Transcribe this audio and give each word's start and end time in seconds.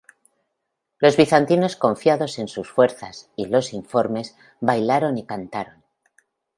Los 0.97 1.15
bizantinos 1.15 1.75
confiados 1.75 2.39
en 2.39 2.47
sus 2.47 2.67
fuerzas, 2.71 3.29
y 3.35 3.45
los 3.45 3.71
informes, 3.71 4.35
bailaron 4.59 5.19
y 5.19 5.27
cantaron. 5.27 5.83